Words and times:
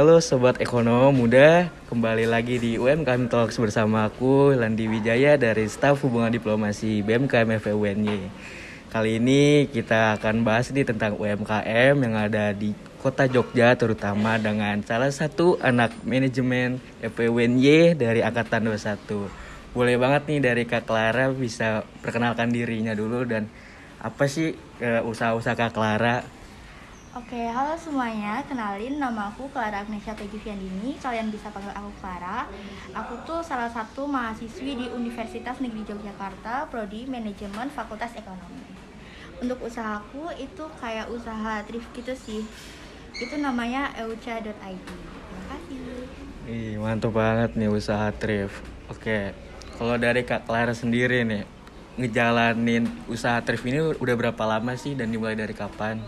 Halo 0.00 0.16
Sobat 0.24 0.56
Ekonom 0.64 1.12
Muda, 1.12 1.68
kembali 1.92 2.24
lagi 2.24 2.56
di 2.56 2.80
UMKM 2.80 3.28
Talks 3.28 3.60
bersama 3.60 4.08
aku 4.08 4.56
Landi 4.56 4.88
Wijaya 4.88 5.36
dari 5.36 5.68
Staf 5.68 6.00
Hubungan 6.00 6.32
Diplomasi 6.32 7.04
BMKM 7.04 7.60
FEUNY. 7.60 8.32
Kali 8.88 9.20
ini 9.20 9.68
kita 9.68 10.16
akan 10.16 10.40
bahas 10.40 10.72
nih 10.72 10.88
tentang 10.88 11.20
UMKM 11.20 12.00
yang 12.00 12.16
ada 12.16 12.56
di 12.56 12.72
kota 13.04 13.28
Jogja 13.28 13.76
terutama 13.76 14.40
dengan 14.40 14.80
salah 14.88 15.12
satu 15.12 15.60
anak 15.60 15.92
manajemen 16.08 16.80
FEUNY 17.04 17.92
dari 17.92 18.24
Angkatan 18.24 18.72
21. 18.72 19.04
Boleh 19.76 20.00
banget 20.00 20.32
nih 20.32 20.40
dari 20.40 20.64
Kak 20.64 20.88
Clara 20.88 21.28
bisa 21.28 21.84
perkenalkan 22.00 22.48
dirinya 22.48 22.96
dulu 22.96 23.28
dan 23.28 23.52
apa 24.00 24.24
sih 24.32 24.56
eh, 24.80 25.04
usaha-usaha 25.04 25.52
Kak 25.52 25.76
Clara 25.76 26.39
Oke, 27.10 27.42
halo 27.42 27.74
semuanya. 27.74 28.38
Kenalin 28.46 29.02
nama 29.02 29.34
aku 29.34 29.50
Clara 29.50 29.82
Agnesia 29.82 30.14
Teguviandini. 30.14 30.94
Kalian 30.94 31.34
bisa 31.34 31.50
panggil 31.50 31.74
aku 31.74 31.90
Clara. 31.98 32.46
Aku 32.94 33.18
tuh 33.26 33.42
salah 33.42 33.66
satu 33.66 34.06
mahasiswi 34.06 34.78
di 34.78 34.86
Universitas 34.94 35.58
Negeri 35.58 35.90
Yogyakarta, 35.90 36.70
prodi 36.70 37.10
Manajemen 37.10 37.66
Fakultas 37.74 38.14
Ekonomi. 38.14 38.62
Untuk 39.42 39.58
usahaku 39.58 40.30
itu 40.38 40.62
kayak 40.78 41.10
usaha 41.10 41.66
thrift 41.66 41.90
gitu 41.98 42.14
sih. 42.14 42.46
Itu 43.18 43.42
namanya 43.42 43.90
euca.id. 43.98 44.46
Terima 44.46 45.42
kasih. 45.50 45.82
Ih, 46.46 46.78
mantap 46.78 47.10
banget 47.10 47.58
nih 47.58 47.74
usaha 47.74 48.14
thrift. 48.14 48.62
Oke, 48.86 49.34
kalau 49.82 49.98
dari 49.98 50.22
Kak 50.22 50.46
Clara 50.46 50.78
sendiri 50.78 51.26
nih, 51.26 51.42
ngejalanin 51.98 52.86
usaha 53.10 53.42
thrift 53.42 53.66
ini 53.66 53.98
udah 53.98 54.14
berapa 54.14 54.42
lama 54.46 54.78
sih 54.78 54.94
dan 54.94 55.10
dimulai 55.10 55.34
dari 55.34 55.58
kapan? 55.58 55.98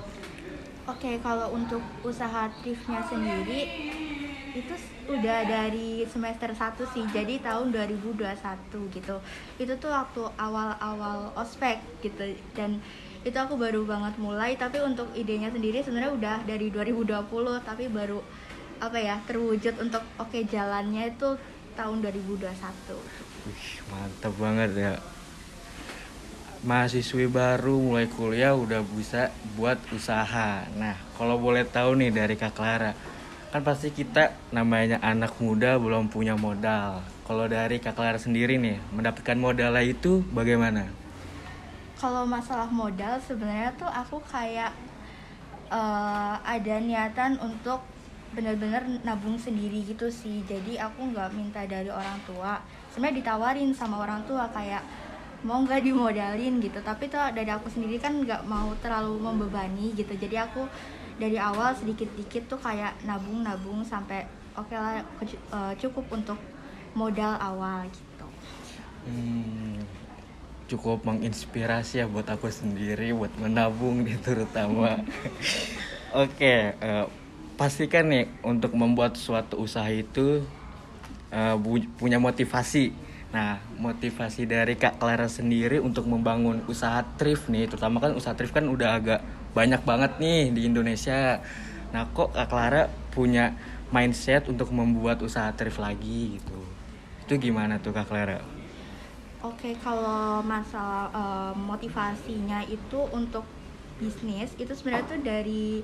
Oke, 0.83 1.22
kalau 1.22 1.55
untuk 1.55 1.78
usaha 2.02 2.50
thriftnya 2.58 2.98
sendiri 3.06 3.70
itu 4.52 4.75
udah 5.06 5.47
dari 5.47 6.02
semester 6.11 6.50
1 6.50 6.75
sih, 6.91 7.06
jadi 7.14 7.38
tahun 7.38 7.70
2021 7.70 8.91
gitu. 8.91 9.16
Itu 9.62 9.72
tuh 9.78 9.91
waktu 9.94 10.22
awal-awal 10.34 11.30
ospek 11.38 11.78
gitu 12.03 12.34
dan 12.58 12.83
itu 13.22 13.38
aku 13.38 13.55
baru 13.55 13.86
banget 13.86 14.19
mulai 14.19 14.58
tapi 14.58 14.83
untuk 14.83 15.06
idenya 15.14 15.47
sendiri 15.55 15.78
sebenarnya 15.78 16.10
udah 16.19 16.36
dari 16.42 16.75
2020 16.75 17.22
tapi 17.62 17.86
baru 17.86 18.19
apa 18.83 18.98
ya 18.98 19.22
terwujud 19.30 19.78
untuk 19.78 20.03
oke 20.19 20.42
jalannya 20.50 21.14
itu 21.14 21.38
tahun 21.78 22.03
2021 22.03 22.50
Wih, 23.47 23.70
mantap 23.86 24.34
banget 24.42 24.70
ya. 24.75 24.92
Mahasiswi 26.63 27.27
baru 27.27 27.79
mulai 27.83 28.07
kuliah 28.07 28.55
udah 28.55 28.87
bisa 28.95 29.35
buat 29.59 29.83
usaha. 29.91 30.63
Nah, 30.79 30.95
kalau 31.19 31.39
boleh 31.43 31.67
tahu 31.67 31.99
nih 31.99 32.15
dari 32.15 32.39
Kak 32.39 32.55
Clara, 32.55 32.95
kan 33.51 33.67
pasti 33.67 33.91
kita 33.91 34.31
namanya 34.55 35.03
anak 35.03 35.35
muda 35.43 35.75
belum 35.77 36.07
punya 36.07 36.39
modal. 36.39 37.03
Kalau 37.27 37.51
dari 37.51 37.83
Kak 37.83 37.99
Clara 37.99 38.17
sendiri 38.17 38.63
nih, 38.63 38.79
mendapatkan 38.95 39.35
modalnya 39.35 39.83
itu 39.83 40.23
bagaimana? 40.31 41.03
kalau 42.03 42.27
masalah 42.27 42.67
modal 42.67 43.15
sebenarnya 43.23 43.71
tuh 43.79 43.87
aku 43.87 44.19
kayak 44.27 44.75
eh, 45.71 46.35
ada 46.43 46.75
niatan 46.83 47.39
untuk 47.39 47.79
benar-benar 48.35 48.83
nabung 49.07 49.39
sendiri 49.39 49.87
gitu 49.87 50.11
sih 50.11 50.43
jadi 50.43 50.91
aku 50.91 51.15
nggak 51.15 51.31
minta 51.31 51.63
dari 51.63 51.87
orang 51.95 52.19
tua 52.27 52.59
sebenarnya 52.91 53.23
ditawarin 53.23 53.71
sama 53.71 54.03
orang 54.03 54.27
tua 54.27 54.51
kayak 54.51 54.83
mau 55.43 55.59
nggak 55.67 55.83
dimodalin 55.83 56.62
gitu 56.62 56.79
tapi 56.81 57.11
tuh 57.11 57.19
dari 57.35 57.51
aku 57.51 57.67
sendiri 57.67 57.98
kan 57.98 58.15
nggak 58.15 58.47
mau 58.47 58.71
terlalu 58.79 59.19
membebani 59.19 59.91
gitu 59.93 60.15
jadi 60.15 60.47
aku 60.47 60.62
dari 61.19 61.34
awal 61.39 61.75
sedikit-dikit 61.75 62.47
tuh 62.47 62.61
kayak 62.62 62.94
nabung-nabung 63.03 63.83
sampai 63.83 64.22
oke 64.55 64.71
lah 64.75 65.03
ke- 65.19 65.34
eh, 65.34 65.72
cukup 65.78 66.06
untuk 66.11 66.39
modal 66.94 67.34
awal 67.41 67.87
gitu 67.91 68.27
Hmm, 69.03 69.83
cukup 70.71 71.03
menginspirasi 71.03 71.99
ya 71.99 72.06
buat 72.06 72.22
aku 72.22 72.47
sendiri 72.47 73.11
buat 73.11 73.34
menabung 73.34 74.06
nih 74.06 74.15
terutama. 74.22 74.95
Oke, 76.15 76.71
eh, 76.71 77.05
pastikan 77.59 78.06
nih 78.06 78.31
untuk 78.47 78.71
membuat 78.78 79.19
suatu 79.19 79.59
usaha 79.59 79.91
itu 79.91 80.47
bu- 81.59 81.91
punya 81.99 82.22
motivasi. 82.22 82.95
Nah, 83.32 83.56
motivasi 83.81 84.44
dari 84.44 84.76
Kak 84.76 85.00
Clara 85.00 85.25
sendiri 85.25 85.81
untuk 85.81 86.04
membangun 86.04 86.60
usaha 86.69 87.00
thrift 87.16 87.48
nih, 87.48 87.65
terutama 87.65 87.97
kan 87.97 88.12
usaha 88.12 88.37
thrift 88.37 88.53
kan 88.53 88.69
udah 88.69 89.00
agak 89.00 89.25
banyak 89.56 89.81
banget 89.88 90.20
nih 90.20 90.53
di 90.53 90.69
Indonesia. 90.69 91.41
Nah, 91.97 92.04
kok 92.12 92.37
Kak 92.37 92.53
Clara 92.53 92.92
punya 93.09 93.56
mindset 93.88 94.53
untuk 94.53 94.69
membuat 94.76 95.25
usaha 95.25 95.48
thrift 95.56 95.81
lagi 95.81 96.37
gitu? 96.37 96.60
Itu 97.25 97.41
gimana 97.41 97.81
tuh 97.81 97.97
Kak 97.97 98.12
Clara? 98.12 98.37
Oke, 99.41 99.81
kalau 99.81 100.44
masalah 100.44 101.09
eh, 101.10 101.53
motivasinya 101.56 102.69
itu 102.69 103.00
untuk 103.16 103.48
bisnis 103.97 104.53
itu 104.60 104.72
sebenarnya 104.76 105.06
tuh 105.09 105.21
dari 105.25 105.81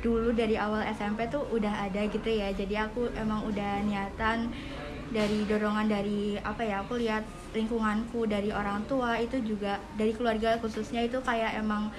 dulu 0.00 0.32
dari 0.32 0.56
awal 0.56 0.84
SMP 0.90 1.28
tuh 1.32 1.48
udah 1.48 1.88
ada 1.88 2.04
gitu 2.12 2.28
ya. 2.28 2.52
Jadi 2.52 2.76
aku 2.76 3.08
emang 3.16 3.44
udah 3.48 3.80
niatan 3.88 4.52
dari 5.10 5.42
dorongan 5.44 5.86
dari 5.90 6.38
apa 6.40 6.62
ya? 6.62 6.82
Aku 6.86 6.94
lihat 6.96 7.26
lingkunganku 7.50 8.30
dari 8.30 8.54
orang 8.54 8.86
tua 8.86 9.18
itu 9.18 9.42
juga 9.42 9.78
dari 9.98 10.14
keluarga 10.14 10.54
khususnya 10.62 11.02
itu 11.02 11.18
kayak 11.18 11.58
emang 11.58 11.90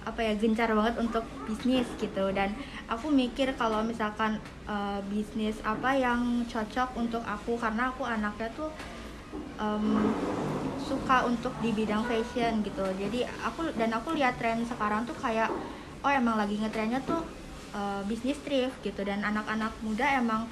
apa 0.00 0.24
ya 0.24 0.32
gencar 0.32 0.72
banget 0.72 0.96
untuk 0.96 1.20
bisnis 1.44 1.84
gitu 2.00 2.32
dan 2.32 2.56
aku 2.88 3.12
mikir 3.12 3.52
kalau 3.60 3.84
misalkan 3.84 4.40
eh, 4.64 5.00
bisnis 5.12 5.60
apa 5.60 5.92
yang 5.92 6.48
cocok 6.48 6.96
untuk 6.96 7.20
aku 7.20 7.60
karena 7.60 7.92
aku 7.92 8.08
anaknya 8.08 8.48
tuh 8.56 8.72
em, 9.60 10.08
suka 10.80 11.28
untuk 11.28 11.52
di 11.60 11.76
bidang 11.76 12.00
fashion 12.08 12.64
gitu 12.64 12.86
jadi 12.96 13.28
aku 13.44 13.76
dan 13.76 13.92
aku 13.92 14.16
lihat 14.16 14.40
tren 14.40 14.64
sekarang 14.64 15.04
tuh 15.04 15.16
kayak 15.20 15.52
oh 16.00 16.08
emang 16.08 16.40
lagi 16.40 16.56
ngetrennya 16.56 17.04
tuh 17.04 17.20
eh, 17.76 18.02
bisnis 18.08 18.40
thrift 18.40 18.80
gitu 18.80 19.04
dan 19.04 19.20
anak-anak 19.20 19.72
muda 19.84 20.06
emang 20.16 20.48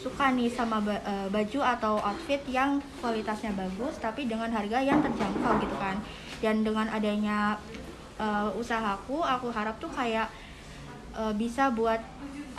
suka 0.00 0.32
nih 0.32 0.48
sama 0.48 0.80
eh, 0.88 1.28
baju 1.28 1.60
atau 1.60 2.00
outfit 2.00 2.40
yang 2.48 2.80
kualitasnya 3.04 3.52
bagus 3.52 4.00
tapi 4.00 4.24
dengan 4.24 4.48
harga 4.48 4.80
yang 4.80 5.04
terjangkau 5.04 5.60
gitu 5.60 5.76
kan 5.76 6.00
dan 6.40 6.64
dengan 6.64 6.88
adanya 6.88 7.60
eh, 8.16 8.48
usahaku 8.56 9.20
aku 9.20 9.52
harap 9.52 9.76
tuh 9.76 9.92
kayak 9.92 10.32
eh, 11.12 11.34
bisa 11.36 11.68
buat 11.68 12.00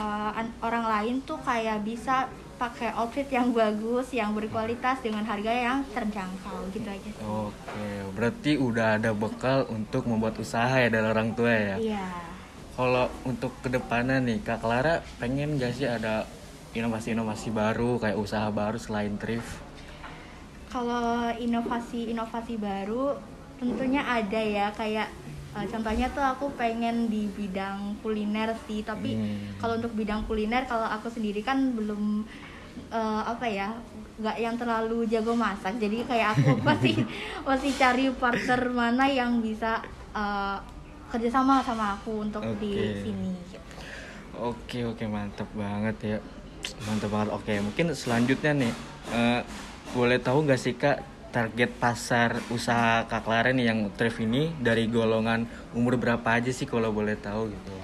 an- 0.02 0.56
orang 0.66 0.86
lain 0.88 1.16
tuh 1.30 1.38
kayak 1.46 1.86
bisa 1.86 2.26
pakai 2.58 2.94
outfit 2.94 3.26
yang 3.30 3.50
bagus, 3.54 4.14
yang 4.14 4.38
berkualitas 4.38 5.02
dengan 5.02 5.26
harga 5.26 5.50
yang 5.50 5.82
terjangkau 5.98 6.70
gitu 6.70 6.86
aja 6.86 7.10
sih. 7.10 7.26
Oke, 7.26 7.90
berarti 8.14 8.52
udah 8.62 9.02
ada 9.02 9.18
bekal 9.18 9.66
untuk 9.74 10.06
membuat 10.06 10.38
usaha 10.38 10.70
ya 10.70 10.90
dari 10.94 11.06
orang 11.06 11.34
tua 11.34 11.50
ya. 11.50 11.78
Iya. 11.82 12.06
Kalau 12.78 13.10
untuk 13.26 13.50
ke 13.66 13.70
depannya 13.74 14.22
nih, 14.22 14.46
Kak 14.46 14.62
Clara 14.62 15.02
pengen 15.18 15.58
gak 15.58 15.74
sih 15.74 15.90
ada 15.90 16.30
inovasi-inovasi 16.72 17.50
baru 17.52 18.00
kayak 18.00 18.18
usaha 18.18 18.48
baru 18.50 18.80
selain 18.80 19.16
thrift? 19.20 19.60
Kalau 20.72 21.28
inovasi-inovasi 21.36 22.56
baru 22.56 23.20
tentunya 23.60 24.02
ada 24.02 24.40
ya 24.40 24.72
kayak 24.72 25.08
eh, 25.52 25.66
contohnya 25.68 26.08
tuh 26.16 26.24
aku 26.24 26.48
pengen 26.56 27.12
di 27.12 27.28
bidang 27.28 28.00
kuliner 28.00 28.56
sih, 28.66 28.82
tapi 28.82 29.20
Hmm. 29.20 29.60
kalau 29.60 29.78
untuk 29.78 29.92
bidang 29.94 30.24
kuliner 30.26 30.64
kalau 30.66 30.88
aku 30.88 31.12
sendiri 31.12 31.44
kan 31.44 31.76
belum 31.76 32.24
eh, 32.90 33.22
apa 33.28 33.46
ya 33.46 33.76
nggak 34.22 34.38
yang 34.40 34.56
terlalu 34.56 35.04
jago 35.10 35.34
masak 35.36 35.76
jadi 35.82 36.06
kayak 36.08 36.40
aku 36.40 36.56
masih 36.68 36.96
masih 37.44 37.72
cari 37.76 38.08
partner 38.16 38.62
mana 38.72 39.06
yang 39.12 39.44
bisa 39.44 39.84
eh, 40.16 40.58
kerjasama 41.12 41.60
sama 41.60 42.00
aku 42.00 42.24
untuk 42.24 42.48
di 42.64 42.72
Oke. 42.80 43.04
sini 43.04 43.36
gitu. 43.52 43.60
Oke 44.32 44.88
oke 44.88 45.04
mantap 45.12 45.52
banget 45.52 45.96
ya, 46.02 46.18
mantap 46.86 47.10
banget. 47.12 47.30
Oke 47.34 47.54
mungkin 47.62 47.94
selanjutnya 47.94 48.52
nih, 48.56 48.74
eh, 49.14 49.42
boleh 49.92 50.18
tahu 50.22 50.48
gak 50.48 50.62
sih 50.62 50.76
Kak 50.78 51.04
target 51.32 51.72
pasar 51.80 52.44
usaha 52.52 53.08
Kak 53.08 53.24
Clara 53.24 53.56
nih 53.56 53.72
yang 53.72 53.88
thrift 53.96 54.20
ini 54.20 54.52
dari 54.60 54.92
golongan 54.92 55.48
umur 55.72 55.96
berapa 55.96 56.28
aja 56.28 56.52
sih 56.52 56.68
kalau 56.68 56.92
boleh 56.92 57.16
tahu 57.16 57.48
gitu? 57.48 57.76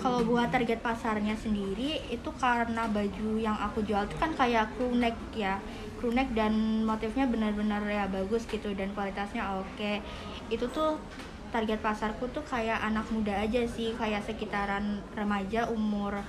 Kalau 0.00 0.20
buat 0.24 0.52
target 0.52 0.84
pasarnya 0.84 1.32
sendiri 1.32 1.96
itu 2.12 2.28
karena 2.36 2.84
baju 2.88 3.40
yang 3.40 3.56
aku 3.56 3.80
jual 3.84 4.04
itu 4.04 4.16
kan 4.20 4.36
kayak 4.36 4.68
crew 4.76 4.92
neck 4.92 5.16
ya 5.32 5.56
crew 6.04 6.12
neck 6.12 6.28
dan 6.36 6.84
motifnya 6.84 7.24
benar-benar 7.24 7.80
ya 7.88 8.04
bagus 8.04 8.44
gitu 8.44 8.76
dan 8.76 8.92
kualitasnya 8.92 9.56
oke 9.56 10.04
itu 10.52 10.68
tuh 10.68 11.00
target 11.48 11.80
pasarku 11.80 12.28
tuh 12.28 12.44
kayak 12.44 12.76
anak 12.84 13.08
muda 13.08 13.32
aja 13.32 13.64
sih 13.64 13.96
kayak 13.96 14.20
sekitaran 14.28 15.00
remaja 15.16 15.64
umur 15.72 16.20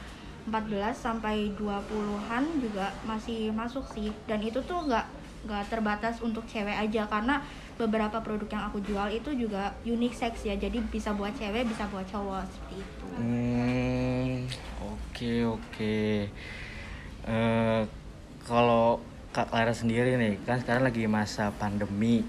14 0.45 0.94
sampai 0.94 1.51
20-an 1.57 2.44
juga 2.62 2.94
masih 3.06 3.50
masuk 3.51 3.86
sih 3.94 4.13
dan 4.30 4.42
itu 4.42 4.62
tuh 4.63 4.86
nggak 4.86 5.06
nggak 5.45 5.63
terbatas 5.69 6.21
untuk 6.25 6.45
cewek 6.50 6.74
aja 6.74 7.06
karena 7.06 7.42
beberapa 7.77 8.18
produk 8.24 8.50
yang 8.50 8.63
aku 8.71 8.81
jual 8.81 9.09
itu 9.13 9.30
juga 9.36 9.74
unisex 9.86 10.47
ya 10.47 10.57
jadi 10.57 10.81
bisa 10.89 11.13
buat 11.13 11.33
cewek 11.38 11.69
bisa 11.69 11.86
buat 11.94 12.06
cowok 12.09 12.44
seperti 12.50 12.75
itu 12.81 13.06
Hmm, 13.15 14.44
oke 14.81 15.06
Oke 15.15 15.47
oke. 15.47 16.27
Eh, 17.24 17.81
kalau 18.44 19.00
Kak 19.31 19.48
Clara 19.48 19.71
sendiri 19.71 20.19
nih, 20.19 20.44
kan 20.44 20.59
sekarang 20.59 20.83
lagi 20.83 21.07
masa 21.07 21.56
pandemi. 21.56 22.19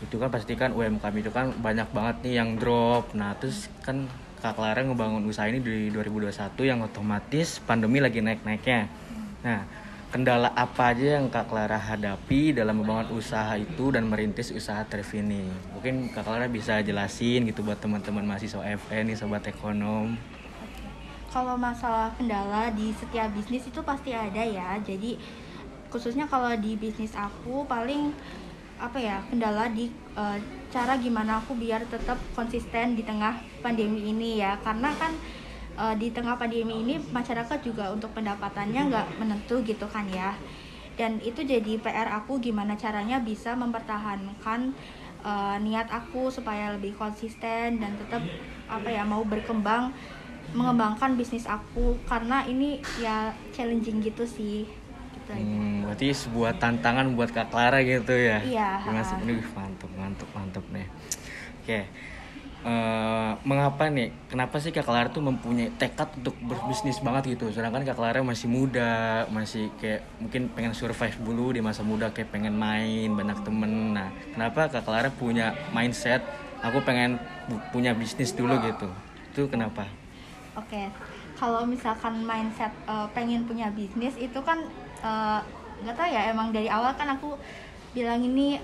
Itu 0.00 0.16
kan 0.16 0.32
pasti 0.32 0.56
kan 0.56 0.72
UMKM 0.72 1.12
itu 1.20 1.28
kan 1.28 1.52
banyak 1.60 1.92
banget 1.92 2.16
nih 2.24 2.40
yang 2.40 2.56
drop. 2.56 3.12
Nah, 3.12 3.36
terus 3.36 3.68
kan 3.84 4.08
Kak 4.42 4.58
Clara 4.58 4.82
ngebangun 4.82 5.22
usaha 5.30 5.46
ini 5.46 5.62
di 5.62 5.86
2021 5.94 6.34
yang 6.66 6.82
otomatis 6.82 7.62
pandemi 7.62 8.02
lagi 8.02 8.18
naik-naiknya. 8.18 8.90
Nah, 9.46 9.62
kendala 10.10 10.50
apa 10.58 10.90
aja 10.90 11.22
yang 11.22 11.30
Kak 11.30 11.46
Clara 11.46 11.78
hadapi 11.78 12.50
dalam 12.50 12.82
membangun 12.82 13.14
usaha 13.14 13.54
itu 13.54 13.94
dan 13.94 14.10
merintis 14.10 14.50
usaha 14.50 14.82
Trev 14.82 15.06
ini? 15.14 15.46
Mungkin 15.78 16.10
Kak 16.10 16.26
Clara 16.26 16.50
bisa 16.50 16.82
jelasin 16.82 17.46
gitu 17.46 17.62
buat 17.62 17.78
teman-teman 17.78 18.26
mahasiswa 18.26 18.66
FN 18.82 19.14
nih, 19.14 19.16
sobat 19.16 19.46
ekonom. 19.46 20.18
Kalau 21.30 21.54
masalah 21.54 22.10
kendala 22.18 22.74
di 22.74 22.90
setiap 22.98 23.30
bisnis 23.38 23.70
itu 23.70 23.78
pasti 23.86 24.10
ada 24.10 24.42
ya. 24.42 24.74
Jadi 24.82 25.22
khususnya 25.86 26.26
kalau 26.26 26.50
di 26.58 26.74
bisnis 26.74 27.14
aku 27.14 27.62
paling 27.70 28.10
apa 28.82 28.98
ya 28.98 29.22
kendala 29.30 29.70
di 29.70 29.86
eh, 30.18 30.38
cara 30.74 30.98
gimana 30.98 31.38
aku 31.38 31.54
biar 31.54 31.86
tetap 31.86 32.18
konsisten 32.34 32.98
di 32.98 33.06
tengah 33.06 33.38
pandemi 33.62 34.10
ini 34.10 34.42
ya. 34.42 34.58
Karena 34.58 34.90
kan 34.98 35.14
eh, 35.78 35.94
di 35.94 36.10
tengah 36.10 36.34
pandemi 36.34 36.82
ini 36.82 36.98
masyarakat 36.98 37.62
juga 37.62 37.94
untuk 37.94 38.10
pendapatannya 38.18 38.90
nggak 38.90 39.06
menentu 39.22 39.62
gitu 39.62 39.86
kan 39.86 40.10
ya. 40.10 40.34
Dan 40.98 41.22
itu 41.22 41.40
jadi 41.46 41.80
PR 41.80 42.10
aku 42.12 42.42
gimana 42.42 42.74
caranya 42.74 43.22
bisa 43.22 43.54
mempertahankan 43.54 44.74
eh, 45.22 45.56
niat 45.62 45.86
aku 45.94 46.34
supaya 46.34 46.74
lebih 46.74 46.98
konsisten 46.98 47.78
dan 47.78 47.94
tetap 47.94 48.20
apa 48.66 48.88
ya 48.90 49.06
mau 49.06 49.22
berkembang 49.22 49.94
mengembangkan 50.52 51.16
bisnis 51.16 51.48
aku 51.48 51.96
karena 52.04 52.44
ini 52.44 52.82
ya 53.00 53.32
challenging 53.56 54.04
gitu 54.04 54.28
sih 54.28 54.68
gitu 55.22 55.30
aja. 55.30 55.40
Hmm, 55.40 55.86
berarti 55.86 56.06
sebuah 56.10 56.52
tantangan 56.58 57.06
buat 57.14 57.30
Kak 57.30 57.48
Clara 57.54 57.78
gitu 57.86 58.12
ya? 58.12 58.42
Iya, 58.42 58.68
Gimana 58.82 59.06
sih? 59.06 59.16
Ini 59.22 59.34
mantep, 59.54 59.90
mantep, 59.94 60.28
mantep 60.34 60.64
nih. 60.74 60.86
Oke, 61.62 61.80
Eh, 62.62 63.32
mengapa 63.42 63.90
nih? 63.90 64.14
Kenapa 64.30 64.62
sih 64.62 64.70
Kak 64.70 64.86
Clara 64.86 65.10
tuh 65.10 65.18
mempunyai 65.18 65.74
tekad 65.74 66.14
untuk 66.14 66.38
berbisnis 66.46 67.02
banget 67.02 67.34
gitu? 67.34 67.50
Sedangkan 67.50 67.82
Kak 67.82 67.98
Clara 67.98 68.22
masih 68.22 68.46
muda, 68.46 69.26
masih 69.34 69.66
kayak 69.82 70.06
mungkin 70.22 70.46
pengen 70.54 70.70
survive 70.70 71.18
dulu 71.26 71.50
di 71.50 71.58
masa 71.58 71.82
muda, 71.82 72.14
kayak 72.14 72.30
pengen 72.30 72.54
main, 72.54 73.10
banyak 73.18 73.42
temen. 73.42 73.98
Nah, 73.98 74.14
kenapa 74.30 74.70
Kak 74.70 74.86
Clara 74.86 75.10
punya 75.10 75.58
mindset? 75.74 76.22
Aku 76.62 76.78
pengen 76.86 77.18
punya 77.74 77.98
bisnis 77.98 78.30
dulu 78.30 78.54
gitu. 78.62 78.86
Itu 79.34 79.50
kenapa? 79.50 79.82
Oke, 80.54 80.86
kalau 81.34 81.66
misalkan 81.66 82.22
mindset 82.22 82.70
eh, 82.86 83.08
pengen 83.10 83.42
punya 83.42 83.74
bisnis 83.74 84.14
itu 84.14 84.38
kan 84.38 84.62
eh, 85.02 85.40
nggak 85.82 85.96
tahu 85.98 86.08
ya 86.08 86.30
emang 86.30 86.54
dari 86.54 86.70
awal 86.70 86.94
kan 86.94 87.10
aku 87.10 87.34
bilang 87.92 88.22
ini 88.22 88.56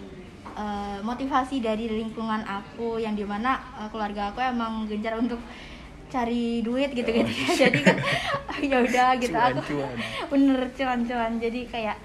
eh, 0.56 0.98
motivasi 1.02 1.60
dari 1.60 1.90
lingkungan 1.90 2.42
aku 2.46 2.98
yang 3.02 3.18
di 3.18 3.26
mana 3.26 3.58
eh, 3.78 3.88
keluarga 3.90 4.30
aku 4.32 4.40
emang 4.42 4.86
gencar 4.86 5.18
untuk 5.18 5.38
cari 6.08 6.64
duit 6.64 6.90
gitu 6.96 7.04
gitu. 7.04 7.28
Ya 7.28 7.50
jadi 7.68 7.80
kan 7.84 7.96
ya 8.64 8.76
udah 8.80 9.08
gitu. 9.22 9.36
Aku 9.36 9.60
Cuan-cuan. 9.60 9.96
bener 10.32 10.60
cuan-cuan. 10.72 11.32
Jadi 11.36 11.60
kayak 11.68 11.96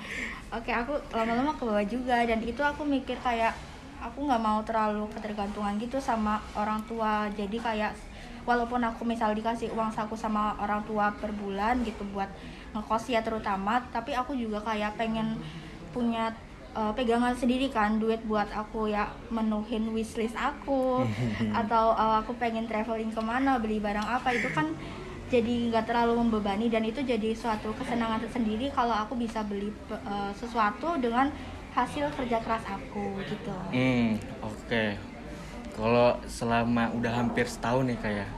oke 0.52 0.72
aku 0.72 0.94
lama-lama 1.16 1.56
ke 1.56 1.64
bawah 1.64 1.86
juga. 1.88 2.18
Dan 2.28 2.44
itu 2.44 2.60
aku 2.62 2.84
mikir 2.84 3.16
kayak 3.24 3.56
aku 4.04 4.28
nggak 4.28 4.44
mau 4.44 4.60
terlalu 4.68 5.08
ketergantungan 5.16 5.80
gitu 5.80 5.98
sama 6.04 6.44
orang 6.60 6.84
tua. 6.84 7.32
Jadi 7.32 7.58
kayak 7.58 7.96
walaupun 8.44 8.84
aku 8.84 9.08
misal 9.08 9.32
dikasih 9.32 9.72
uang 9.72 9.92
saku 9.92 10.16
sama 10.20 10.56
orang 10.60 10.84
tua 10.84 11.12
per 11.16 11.32
bulan 11.32 11.80
gitu 11.88 12.04
buat 12.12 12.28
ngekos 12.76 13.12
ya 13.12 13.22
terutama 13.24 13.80
tapi 13.94 14.12
aku 14.18 14.36
juga 14.36 14.60
kayak 14.64 15.00
pengen 15.00 15.38
punya 15.94 16.34
uh, 16.74 16.92
pegangan 16.92 17.38
sendiri 17.38 17.70
kan 17.70 18.02
duit 18.02 18.20
buat 18.26 18.50
aku 18.50 18.90
ya 18.90 19.08
menuhin 19.30 19.94
wishlist 19.94 20.36
aku 20.36 21.06
atau 21.62 21.94
uh, 21.94 22.20
aku 22.20 22.34
pengen 22.36 22.66
traveling 22.66 23.14
ke 23.14 23.22
mana 23.22 23.62
beli 23.62 23.78
barang 23.80 24.06
apa 24.06 24.34
itu 24.34 24.50
kan 24.52 24.74
jadi 25.32 25.74
nggak 25.74 25.90
terlalu 25.90 26.22
membebani 26.22 26.70
dan 26.70 26.86
itu 26.86 27.02
jadi 27.02 27.34
suatu 27.34 27.74
kesenangan 27.74 28.22
tersendiri 28.22 28.70
kalau 28.70 28.94
aku 28.94 29.18
bisa 29.18 29.42
beli 29.42 29.74
uh, 29.90 30.30
sesuatu 30.36 31.00
dengan 31.02 31.34
hasil 31.74 32.06
kerja 32.14 32.38
keras 32.38 32.62
aku 32.70 33.18
gitu 33.26 33.54
Hmm, 33.74 34.22
oke. 34.46 35.13
Kalau 35.74 36.22
selama 36.26 36.94
udah 36.94 37.14
hampir 37.16 37.46
setahun 37.46 37.86
nih 37.86 37.98
kayak 37.98 38.30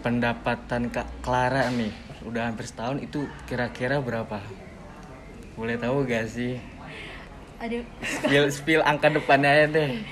pendapatan 0.00 0.90
Kak 0.90 1.06
Clara 1.18 1.70
nih, 1.70 1.94
udah 2.22 2.50
hampir 2.50 2.66
setahun 2.66 2.98
itu 2.98 3.26
kira-kira 3.46 3.98
berapa? 3.98 4.42
Boleh 5.54 5.76
tahu 5.76 6.04
gak 6.04 6.26
sih? 6.28 6.58
aduh 7.56 7.80
Spill, 8.04 8.52
spill 8.52 8.82
angka 8.84 9.08
depannya 9.08 9.48
aja 9.48 9.66
deh. 9.66 10.04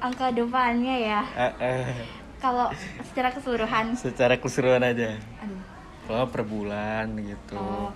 angka 0.00 0.32
depannya 0.32 0.96
ya 0.96 1.20
Eh, 1.36 1.52
eh, 1.60 1.92
kalau 2.40 2.72
secara 3.04 3.28
keseluruhan 3.28 3.92
secara 3.92 4.34
keseluruhan 4.34 4.80
aja. 4.80 5.20
aduh 5.44 5.60
Kalau 6.08 6.24
per 6.32 6.40
bulan 6.40 7.12
gitu. 7.20 7.60
oh 7.60 7.92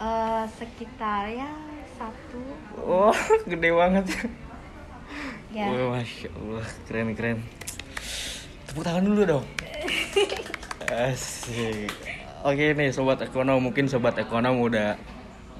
eh, 0.00 0.44
sekitar 0.56 1.28
ya 1.28 1.52
satu 1.94 2.40
Oh, 2.80 3.12
gede 3.50 3.70
banget. 3.70 4.04
ya 4.08 4.24
Wah, 5.54 6.02
masya 6.02 6.34
Allah, 6.34 6.66
keren 6.90 7.14
keren. 7.14 7.38
Tepuk 8.66 8.82
tangan 8.82 9.06
dulu 9.06 9.22
dong. 9.22 9.46
Asik. 11.06 11.94
Oke 12.42 12.74
nih 12.74 12.90
sobat 12.90 13.22
ekonom, 13.22 13.62
mungkin 13.62 13.86
sobat 13.86 14.18
ekonom 14.18 14.58
udah 14.66 14.98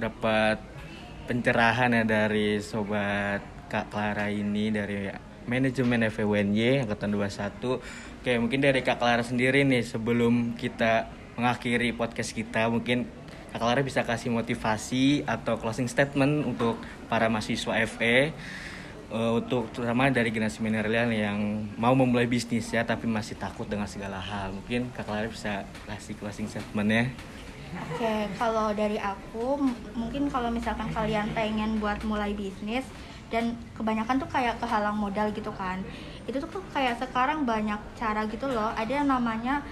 dapat 0.03 0.59
pencerahan 1.31 1.95
ya 1.95 2.03
dari 2.03 2.59
sobat 2.59 3.39
Kak 3.71 3.95
Clara 3.95 4.35
ini 4.35 4.75
dari 4.75 5.15
manajemen 5.47 6.11
FWNY 6.11 6.91
angkatan 6.91 7.15
21. 7.15 7.79
Oke, 8.19 8.33
mungkin 8.43 8.67
dari 8.67 8.83
Kak 8.83 8.99
Clara 8.99 9.23
sendiri 9.23 9.63
nih 9.63 9.87
sebelum 9.87 10.59
kita 10.59 11.07
mengakhiri 11.39 11.95
podcast 11.95 12.35
kita, 12.35 12.67
mungkin 12.67 13.07
Kak 13.55 13.63
Clara 13.63 13.87
bisa 13.87 14.03
kasih 14.03 14.35
motivasi 14.35 15.23
atau 15.23 15.55
closing 15.55 15.87
statement 15.87 16.51
untuk 16.51 16.83
para 17.07 17.31
mahasiswa 17.31 17.79
FE 17.87 18.35
eh, 19.13 19.33
untuk 19.35 19.69
terutama 19.75 20.09
dari 20.09 20.31
generasi 20.33 20.63
milenial 20.65 21.11
yang 21.13 21.39
mau 21.77 21.93
memulai 21.93 22.29
bisnis 22.29 22.71
ya 22.73 22.87
tapi 22.87 23.05
masih 23.05 23.37
takut 23.37 23.69
dengan 23.69 23.89
segala 23.89 24.21
hal. 24.21 24.53
Mungkin 24.55 24.93
Kak 24.95 25.09
Clara 25.09 25.29
bisa 25.29 25.67
kasih 25.89 26.15
closing 26.17 26.49
statementnya. 26.49 27.13
Oke, 27.75 28.31
kalau 28.39 28.71
dari 28.71 29.03
aku 29.03 29.59
mungkin 29.99 30.31
kalau 30.31 30.47
misalkan 30.47 30.87
kalian 30.95 31.27
pengen 31.35 31.83
buat 31.83 31.99
mulai 32.07 32.31
bisnis 32.31 32.87
dan 33.35 33.59
kebanyakan 33.75 34.23
tuh 34.23 34.31
kayak 34.31 34.63
kehalang 34.63 34.95
modal 34.95 35.27
gitu 35.35 35.51
kan. 35.59 35.83
Itu 36.31 36.39
tuh 36.39 36.63
kayak 36.71 37.03
sekarang 37.03 37.43
banyak 37.43 37.81
cara 37.99 38.31
gitu 38.31 38.47
loh. 38.47 38.71
Ada 38.79 39.03
yang 39.03 39.11
namanya 39.11 39.67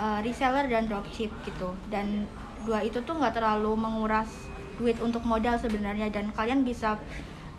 uh, 0.00 0.24
reseller 0.24 0.64
dan 0.64 0.88
dropship 0.88 1.28
gitu. 1.44 1.76
Dan 1.92 2.24
dua 2.64 2.80
itu 2.80 3.04
tuh 3.04 3.20
nggak 3.20 3.36
terlalu 3.36 3.76
menguras 3.76 4.30
duit 4.80 4.96
untuk 5.04 5.20
modal 5.28 5.60
sebenarnya 5.60 6.08
dan 6.08 6.32
kalian 6.32 6.64
bisa 6.64 6.96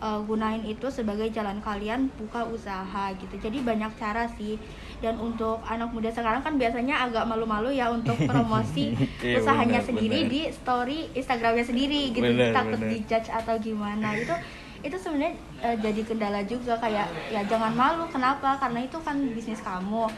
uh, 0.04 0.20
gunain 0.20 0.60
itu 0.62 0.84
sebagai 0.86 1.26
jalan 1.28 1.56
kalian 1.58 2.12
buka 2.14 2.44
usaha 2.44 3.08
gitu. 3.14 3.34
Jadi 3.34 3.58
banyak 3.60 3.88
cara 3.94 4.28
sih. 4.30 4.60
Dan 4.96 5.16
untuk 5.18 5.60
anak 5.64 5.88
muda 5.90 6.08
sekarang 6.08 6.40
kan 6.40 6.54
biasanya 6.54 6.96
agak 7.02 7.24
malu-malu 7.24 7.68
ya 7.70 7.88
untuk 7.88 8.16
promosi 8.28 8.92
Iya, 9.18 9.36
usahanya 9.38 9.80
benar, 9.80 9.88
sendiri 9.88 10.18
benar. 10.22 10.30
di 10.30 10.40
story 10.50 10.98
Instagramnya 11.10 11.60
sendiri 11.62 12.02
gitu 12.10 12.24
Benar, 12.26 12.52
takut 12.52 12.78
benar. 12.78 12.90
dijudge 12.90 13.28
atau 13.30 13.54
gimana 13.58 14.12
itu 14.14 14.32
itu 14.80 14.92
sebenarnya 14.94 15.32
eh, 15.60 15.76
jadi 15.78 16.00
kendala 16.02 16.40
juga 16.44 16.76
kayak 16.78 17.04
ya 17.28 17.40
jangan 17.42 17.72
malu 17.72 18.04
kenapa 18.06 18.52
karena 18.54 18.80
itu 18.80 18.96
kan 18.98 19.16
bisnis 19.28 19.60
kamu 19.60 20.08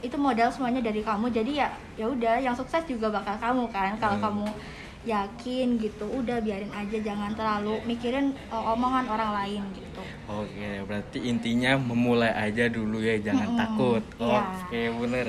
itu 0.00 0.12
modal 0.14 0.48
semuanya 0.48 0.80
dari 0.80 1.00
kamu 1.00 1.28
jadi 1.30 1.52
ya 1.54 1.68
ya 1.94 2.06
udah 2.06 2.36
yang 2.38 2.52
sukses 2.52 2.84
juga 2.84 3.08
bakal 3.10 3.32
kamu 3.34 3.64
kan 3.66 3.96
kalau 3.96 4.16
Hmm. 4.16 4.24
kamu 4.26 4.46
yakin 5.04 5.76
gitu 5.76 6.08
udah 6.08 6.40
biarin 6.40 6.72
aja 6.72 6.96
jangan 6.98 7.32
terlalu 7.32 7.76
mikirin 7.84 8.32
eh, 8.32 8.64
omongan 8.72 9.06
orang 9.06 9.30
lain 9.38 9.62
gitu 9.72 10.02
Oke, 10.24 10.80
berarti 10.88 11.18
intinya 11.20 11.76
memulai 11.76 12.32
aja 12.32 12.64
dulu 12.66 12.96
ya, 12.96 13.20
jangan 13.20 13.52
Mm-mm, 13.52 13.60
takut. 13.60 14.02
iya. 14.16 14.40
Oke, 14.40 14.80
bener. 15.04 15.26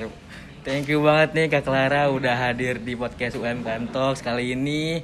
Thank 0.63 0.87
you 0.87 1.03
banget 1.03 1.35
nih 1.35 1.45
Kak 1.51 1.67
Clara 1.67 2.07
udah 2.07 2.31
hadir 2.33 2.79
di 2.79 2.95
podcast 2.95 3.35
UMKM 3.35 3.91
Talks 3.91 4.23
kali 4.23 4.55
ini. 4.55 5.03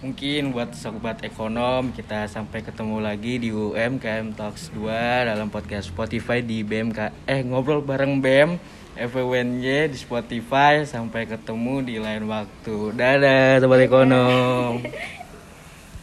Mungkin 0.00 0.50
buat 0.50 0.74
sobat 0.74 1.22
ekonom 1.22 1.92
kita 1.92 2.26
sampai 2.26 2.60
ketemu 2.60 2.98
lagi 2.98 3.38
di 3.38 3.48
UMKM 3.48 4.34
Talks 4.34 4.72
2 4.74 4.90
dalam 5.30 5.46
podcast 5.46 5.88
Spotify 5.88 6.40
di 6.40 6.60
BMK 6.60 7.12
eh 7.24 7.40
ngobrol 7.40 7.80
bareng 7.80 8.18
BM 8.18 8.56
FWNY 9.00 9.88
di 9.88 9.96
Spotify 9.96 10.84
sampai 10.84 11.24
ketemu 11.24 11.74
di 11.80 11.96
lain 11.96 12.28
waktu. 12.28 12.92
Dadah 12.92 13.56
sobat 13.64 13.80
ekonom. 13.88 14.84